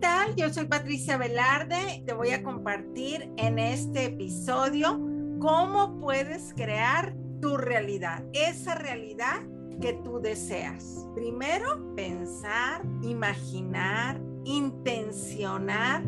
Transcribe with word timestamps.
tal? 0.00 0.34
Yo 0.34 0.52
soy 0.52 0.64
Patricia 0.64 1.16
Velarde. 1.18 2.02
Te 2.06 2.14
voy 2.14 2.30
a 2.30 2.42
compartir 2.42 3.30
en 3.36 3.58
este 3.58 4.06
episodio 4.06 4.98
cómo 5.38 5.98
puedes 6.00 6.54
crear 6.54 7.14
tu 7.40 7.56
realidad, 7.56 8.24
esa 8.32 8.74
realidad 8.74 9.40
que 9.80 9.92
tú 10.04 10.20
deseas. 10.20 11.06
Primero, 11.14 11.94
pensar, 11.94 12.82
imaginar, 13.02 14.20
intencionar 14.44 16.02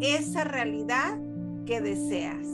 esa 0.00 0.44
realidad 0.44 1.18
que 1.66 1.80
deseas. 1.80 2.46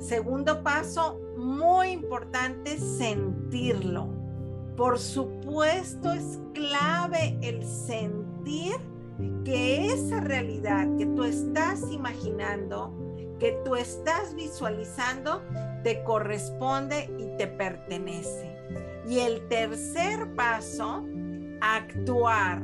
Segundo 0.00 0.62
paso, 0.62 1.20
muy 1.36 1.90
importante, 1.90 2.78
sentirlo. 2.78 4.08
Por 4.76 4.98
supuesto, 4.98 6.12
es 6.12 6.40
clave 6.52 7.38
el 7.42 7.64
sentir 7.64 8.76
que 9.44 9.86
esa 9.92 10.20
realidad 10.20 10.88
que 10.96 11.06
tú 11.06 11.24
estás 11.24 11.82
imaginando, 11.90 12.92
que 13.38 13.58
tú 13.64 13.76
estás 13.76 14.34
visualizando, 14.34 15.42
te 15.82 16.02
corresponde 16.04 17.10
y 17.18 17.36
te 17.36 17.46
pertenece. 17.46 18.56
Y 19.06 19.18
el 19.18 19.46
tercer 19.48 20.34
paso, 20.34 21.04
actuar. 21.60 22.62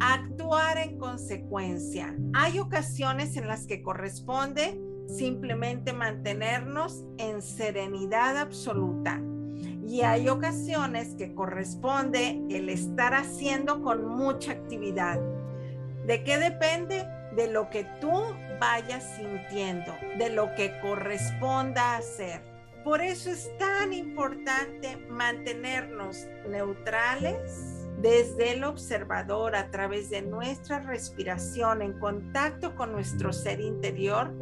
Actuar 0.00 0.78
en 0.78 0.98
consecuencia. 0.98 2.16
Hay 2.34 2.58
ocasiones 2.58 3.36
en 3.36 3.46
las 3.46 3.66
que 3.66 3.82
corresponde 3.82 4.80
simplemente 5.06 5.92
mantenernos 5.92 7.04
en 7.18 7.42
serenidad 7.42 8.36
absoluta. 8.36 9.20
Y 9.86 10.02
hay 10.02 10.28
ocasiones 10.28 11.14
que 11.14 11.34
corresponde 11.34 12.42
el 12.50 12.68
estar 12.68 13.14
haciendo 13.14 13.82
con 13.82 14.06
mucha 14.06 14.52
actividad. 14.52 15.20
¿De 16.06 16.24
qué 16.24 16.38
depende? 16.38 17.06
De 17.36 17.48
lo 17.48 17.70
que 17.70 17.84
tú 18.00 18.12
vayas 18.58 19.04
sintiendo, 19.16 19.92
de 20.18 20.30
lo 20.30 20.54
que 20.54 20.78
corresponda 20.80 21.96
hacer. 21.96 22.42
Por 22.84 23.00
eso 23.00 23.30
es 23.30 23.56
tan 23.58 23.92
importante 23.92 24.96
mantenernos 25.08 26.26
neutrales 26.48 27.88
desde 28.00 28.54
el 28.54 28.64
observador 28.64 29.54
a 29.54 29.70
través 29.70 30.10
de 30.10 30.22
nuestra 30.22 30.80
respiración 30.80 31.82
en 31.82 31.92
contacto 32.00 32.74
con 32.74 32.90
nuestro 32.90 33.32
ser 33.32 33.60
interior. 33.60 34.32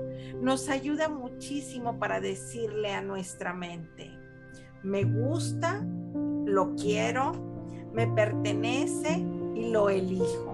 Nos 0.40 0.70
ayuda 0.70 1.10
muchísimo 1.10 1.98
para 1.98 2.20
decirle 2.20 2.94
a 2.94 3.02
nuestra 3.02 3.52
mente, 3.52 4.10
me 4.82 5.04
gusta, 5.04 5.84
lo 6.46 6.74
quiero, 6.74 7.32
me 7.92 8.06
pertenece 8.06 9.18
y 9.54 9.70
lo 9.70 9.90
elijo 9.90 10.49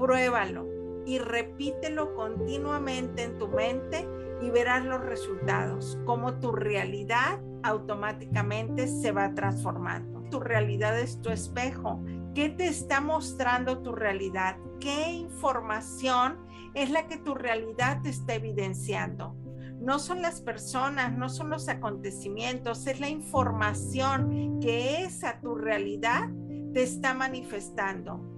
pruébalo 0.00 0.66
y 1.04 1.18
repítelo 1.18 2.14
continuamente 2.14 3.22
en 3.22 3.38
tu 3.38 3.48
mente 3.48 4.08
y 4.40 4.50
verás 4.50 4.84
los 4.84 5.00
resultados, 5.00 5.98
cómo 6.06 6.40
tu 6.40 6.52
realidad 6.52 7.40
automáticamente 7.62 8.88
se 8.88 9.12
va 9.12 9.34
transformando. 9.34 10.22
Tu 10.30 10.40
realidad 10.40 10.98
es 10.98 11.20
tu 11.20 11.30
espejo. 11.30 12.02
¿Qué 12.34 12.48
te 12.48 12.66
está 12.66 13.00
mostrando 13.00 13.82
tu 13.82 13.92
realidad? 13.92 14.56
¿Qué 14.80 15.10
información 15.12 16.38
es 16.74 16.90
la 16.90 17.06
que 17.06 17.18
tu 17.18 17.34
realidad 17.34 18.00
te 18.02 18.08
está 18.08 18.34
evidenciando? 18.34 19.36
No 19.80 19.98
son 19.98 20.22
las 20.22 20.40
personas, 20.40 21.16
no 21.16 21.28
son 21.28 21.50
los 21.50 21.68
acontecimientos, 21.68 22.86
es 22.86 23.00
la 23.00 23.08
información 23.08 24.60
que 24.60 25.02
esa 25.02 25.40
tu 25.40 25.54
realidad 25.54 26.30
te 26.72 26.82
está 26.82 27.12
manifestando 27.14 28.29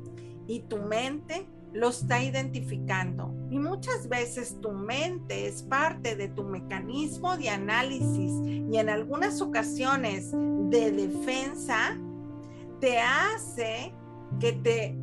y 0.47 0.61
tu 0.61 0.79
mente 0.79 1.47
lo 1.73 1.89
está 1.89 2.23
identificando. 2.23 3.35
Y 3.51 3.59
muchas 3.59 4.09
veces 4.09 4.61
tu 4.61 4.73
mente 4.73 5.47
es 5.47 5.63
parte 5.63 6.17
de 6.17 6.29
tu 6.29 6.45
mecanismo 6.45 7.36
de 7.36 7.51
análisis 7.51 8.33
y 8.47 8.77
en 8.77 8.89
algunas 8.89 9.41
ocasiones 9.41 10.33
de 10.33 10.92
defensa 10.92 11.98
te 12.80 12.98
hace 12.98 13.95
que 14.41 14.53
te 14.53 14.97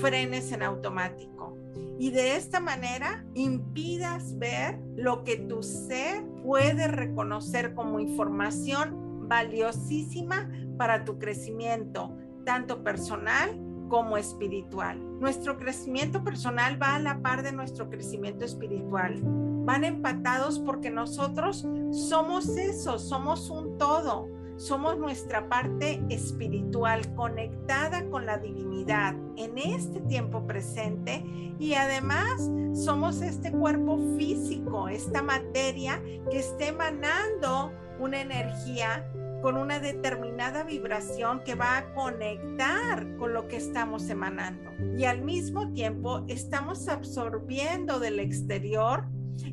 frenes 0.00 0.52
en 0.52 0.62
automático. 0.62 1.56
Y 1.98 2.10
de 2.10 2.36
esta 2.36 2.60
manera 2.60 3.24
impidas 3.34 4.38
ver 4.38 4.78
lo 4.96 5.24
que 5.24 5.36
tu 5.36 5.62
ser 5.62 6.24
puede 6.44 6.86
reconocer 6.86 7.74
como 7.74 7.98
información 7.98 9.28
valiosísima 9.28 10.50
para 10.76 11.04
tu 11.04 11.18
crecimiento, 11.18 12.16
tanto 12.44 12.82
personal 12.84 13.67
como 13.88 14.16
espiritual. 14.16 14.98
Nuestro 15.20 15.58
crecimiento 15.58 16.22
personal 16.22 16.80
va 16.80 16.94
a 16.94 16.98
la 16.98 17.20
par 17.20 17.42
de 17.42 17.52
nuestro 17.52 17.88
crecimiento 17.88 18.44
espiritual. 18.44 19.20
Van 19.22 19.84
empatados 19.84 20.58
porque 20.58 20.90
nosotros 20.90 21.66
somos 21.90 22.48
eso, 22.56 22.98
somos 22.98 23.50
un 23.50 23.78
todo. 23.78 24.28
Somos 24.56 24.98
nuestra 24.98 25.48
parte 25.48 26.02
espiritual 26.08 27.14
conectada 27.14 28.04
con 28.10 28.26
la 28.26 28.38
divinidad 28.38 29.14
en 29.36 29.56
este 29.56 30.00
tiempo 30.00 30.44
presente 30.48 31.24
y 31.60 31.74
además 31.74 32.50
somos 32.74 33.22
este 33.22 33.52
cuerpo 33.52 33.98
físico, 34.16 34.88
esta 34.88 35.22
materia 35.22 36.02
que 36.28 36.40
está 36.40 36.66
emanando 36.66 37.70
una 37.98 38.20
energía 38.20 39.06
con 39.42 39.56
una 39.56 39.78
determinada 39.78 40.64
vibración 40.64 41.40
que 41.44 41.54
va 41.54 41.78
a 41.78 41.94
conectar 41.94 43.16
con 43.16 43.32
lo 43.32 43.46
que 43.46 43.56
estamos 43.56 44.08
emanando. 44.10 44.70
Y 44.96 45.04
al 45.04 45.22
mismo 45.22 45.72
tiempo 45.72 46.24
estamos 46.28 46.88
absorbiendo 46.88 48.00
del 48.00 48.18
exterior 48.18 49.04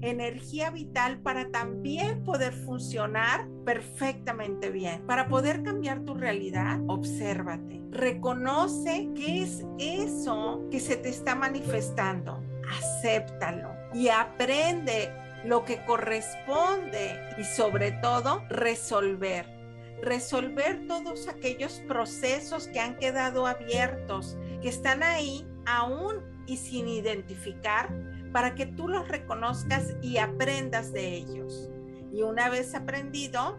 energía 0.02 0.72
vital 0.72 1.20
para 1.20 1.50
también 1.50 2.24
poder 2.24 2.54
funcionar 2.54 3.48
perfectamente 3.66 4.70
bien. 4.72 5.06
Para 5.06 5.28
poder 5.28 5.64
cambiar 5.64 6.02
tu 6.02 6.16
realidad, 6.16 6.80
obsérvate. 6.88 7.82
Reconoce 7.92 9.10
qué 9.16 9.44
es 9.44 9.64
eso 9.78 10.68
que 10.72 10.80
se 10.80 10.98
te 10.98 11.10
está 11.10 11.36
manifestando. 11.36 12.44
Acéptalo 12.68 13.70
y 13.94 14.10
aprende 14.10 15.12
lo 15.46 15.64
que 15.64 15.84
corresponde 15.86 17.20
y 17.38 17.44
sobre 17.44 17.92
todo 17.92 18.44
resolver 18.50 19.56
resolver 20.02 20.88
todos 20.88 21.28
aquellos 21.28 21.82
procesos 21.88 22.68
que 22.68 22.80
han 22.80 22.98
quedado 22.98 23.48
abiertos, 23.48 24.38
que 24.62 24.70
están 24.70 25.04
ahí 25.04 25.48
aún 25.66 26.16
y 26.48 26.58
sin 26.58 26.88
identificar, 26.88 27.90
para 28.32 28.54
que 28.56 28.66
tú 28.66 28.88
los 28.88 29.08
reconozcas 29.08 29.96
y 30.02 30.18
aprendas 30.18 30.92
de 30.92 31.16
ellos. 31.16 31.70
Y 32.12 32.22
una 32.22 32.50
vez 32.50 32.76
aprendido, 32.76 33.58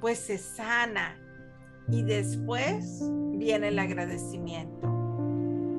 pues 0.00 0.18
se 0.18 0.38
sana 0.38 1.16
y 1.88 2.02
después 2.02 3.00
viene 3.34 3.68
el 3.68 3.78
agradecimiento. 3.78 4.85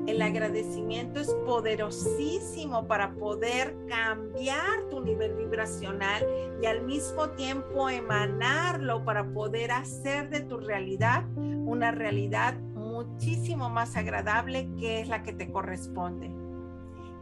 El 0.08 0.22
agradecimiento 0.22 1.20
es 1.20 1.34
poderosísimo 1.44 2.86
para 2.86 3.12
poder 3.12 3.76
cambiar 3.88 4.88
tu 4.88 5.02
nivel 5.02 5.34
vibracional 5.34 6.24
y 6.62 6.64
al 6.64 6.86
mismo 6.86 7.28
tiempo 7.32 7.90
emanarlo 7.90 9.04
para 9.04 9.30
poder 9.34 9.70
hacer 9.70 10.30
de 10.30 10.40
tu 10.40 10.60
realidad 10.60 11.26
una 11.36 11.90
realidad 11.90 12.58
muchísimo 12.58 13.68
más 13.68 13.98
agradable 13.98 14.70
que 14.78 15.02
es 15.02 15.08
la 15.08 15.22
que 15.22 15.34
te 15.34 15.52
corresponde. 15.52 16.28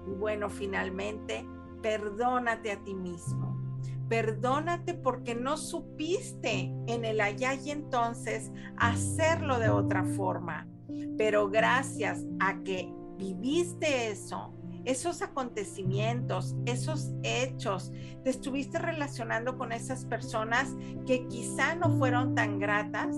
Y 0.06 0.14
bueno, 0.14 0.48
finalmente, 0.48 1.44
perdónate 1.82 2.70
a 2.70 2.84
ti 2.84 2.94
mismo. 2.94 3.60
Perdónate 4.08 4.94
porque 4.94 5.34
no 5.34 5.56
supiste 5.56 6.72
en 6.86 7.04
el 7.04 7.20
allá 7.20 7.54
y 7.54 7.72
entonces 7.72 8.52
hacerlo 8.76 9.58
de 9.58 9.70
otra 9.70 10.04
forma 10.04 10.68
pero 11.16 11.48
gracias 11.48 12.24
a 12.40 12.62
que 12.62 12.92
viviste 13.18 14.10
eso, 14.10 14.52
esos 14.84 15.20
acontecimientos, 15.20 16.54
esos 16.64 17.12
hechos, 17.22 17.92
te 18.22 18.30
estuviste 18.30 18.78
relacionando 18.78 19.58
con 19.58 19.72
esas 19.72 20.04
personas 20.04 20.74
que 21.06 21.26
quizá 21.26 21.74
no 21.74 21.98
fueron 21.98 22.34
tan 22.34 22.58
gratas, 22.58 23.16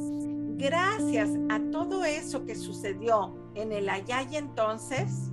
gracias 0.56 1.30
a 1.50 1.60
todo 1.70 2.04
eso 2.04 2.44
que 2.44 2.54
sucedió 2.54 3.36
en 3.54 3.72
el 3.72 3.88
allá 3.88 4.22
y 4.30 4.36
entonces, 4.36 5.30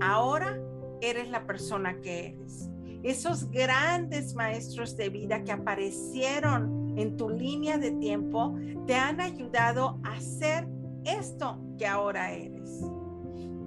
ahora 0.00 0.60
eres 1.00 1.30
la 1.30 1.46
persona 1.46 2.00
que 2.00 2.28
eres. 2.28 2.68
Esos 3.02 3.50
grandes 3.50 4.34
maestros 4.34 4.96
de 4.96 5.08
vida 5.08 5.42
que 5.42 5.52
aparecieron 5.52 6.94
en 6.96 7.16
tu 7.16 7.30
línea 7.30 7.78
de 7.78 7.90
tiempo 7.92 8.54
te 8.86 8.94
han 8.94 9.20
ayudado 9.20 9.98
a 10.04 10.20
ser 10.20 10.68
esto 11.04 11.58
que 11.78 11.86
ahora 11.86 12.32
eres. 12.32 12.84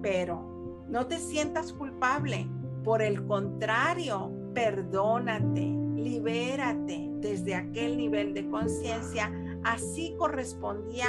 Pero 0.01 0.83
no 0.87 1.07
te 1.07 1.19
sientas 1.19 1.73
culpable. 1.73 2.47
Por 2.83 3.01
el 3.01 3.25
contrario, 3.25 4.31
perdónate, 4.53 5.61
libérate 5.95 7.09
desde 7.19 7.55
aquel 7.55 7.97
nivel 7.97 8.33
de 8.33 8.47
conciencia. 8.49 9.31
Así 9.63 10.15
correspondía 10.17 11.07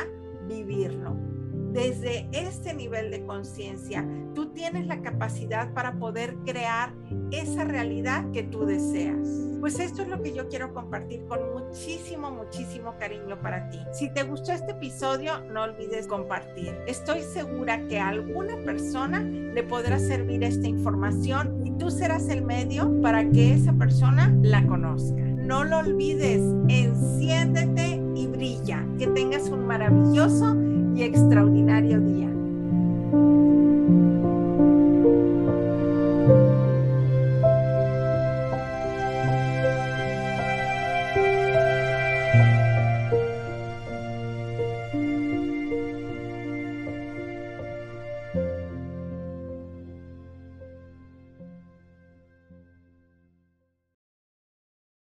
vivirlo 0.48 1.35
desde 1.76 2.24
mm. 2.24 2.28
este 2.32 2.72
nivel 2.72 3.10
de 3.10 3.24
conciencia, 3.26 4.04
tú 4.34 4.46
tienes 4.46 4.86
la 4.86 5.02
capacidad 5.02 5.72
para 5.74 5.98
poder 5.98 6.34
crear 6.46 6.94
esa 7.30 7.64
realidad 7.64 8.30
que 8.32 8.42
tú 8.42 8.64
deseas. 8.64 9.28
Pues 9.60 9.78
esto 9.78 10.02
es 10.02 10.08
lo 10.08 10.22
que 10.22 10.32
yo 10.32 10.48
quiero 10.48 10.72
compartir 10.72 11.24
con 11.26 11.38
muchísimo, 11.52 12.30
muchísimo 12.30 12.94
cariño 12.98 13.40
para 13.42 13.68
ti. 13.68 13.78
Si 13.92 14.08
te 14.12 14.22
gustó 14.22 14.52
este 14.52 14.72
episodio, 14.72 15.40
no 15.52 15.64
olvides 15.64 16.06
compartir. 16.06 16.74
Estoy 16.86 17.20
segura 17.22 17.86
que 17.88 17.98
a 17.98 18.08
alguna 18.08 18.56
persona 18.64 19.20
le 19.20 19.62
podrá 19.62 19.98
servir 19.98 20.44
esta 20.44 20.68
información 20.68 21.66
y 21.66 21.72
tú 21.72 21.90
serás 21.90 22.28
el 22.28 22.42
medio 22.42 23.00
para 23.02 23.28
que 23.30 23.54
esa 23.54 23.72
persona 23.74 24.34
la 24.42 24.66
conozca. 24.66 25.22
No 25.22 25.64
lo 25.64 25.78
olvides, 25.78 26.42
enciéndete 26.68 28.00
y 28.14 28.26
brilla. 28.26 28.84
Que 28.98 29.06
tengas 29.08 29.48
un 29.48 29.66
maravilloso 29.66 30.56
y 30.96 31.02
extraordinario 31.02 32.00
día. 32.00 32.25